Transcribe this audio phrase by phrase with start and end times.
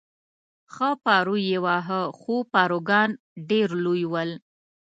[0.73, 3.09] ښه پارو یې واهه، خو پاروګان
[3.49, 4.31] ډېر لوی ول.